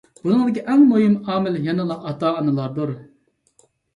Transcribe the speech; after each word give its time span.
بۇنىڭدىكى 0.27 0.61
ئەڭ 0.69 0.85
مۇھىم 0.93 1.17
ئامىل 1.33 1.59
يەنىلا 1.67 1.97
ئاتا-ئانىلاردۇر. 2.11 2.97